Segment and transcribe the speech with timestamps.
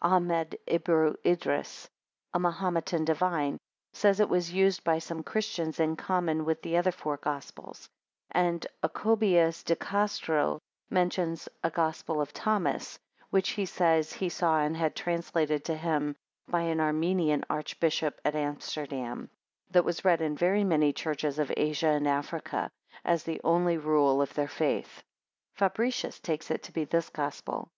[0.00, 1.90] Ahmed Ibu Idris,
[2.32, 3.58] a Mahometan divine,
[3.92, 7.86] says, it was used by some Christians in common with the other four Gospels;
[8.30, 10.58] and Ocobius de Castro
[10.88, 16.16] mentions a Gospel of Thomas, which he says, he saw and had translated to him
[16.48, 19.28] by an Armenian Archbishop at Amsterdam,
[19.70, 22.70] that was read in very many churches of Asia and Africa,
[23.04, 25.02] as the only rule of their faith.
[25.52, 27.68] Fabricius takes it to be this Gospel.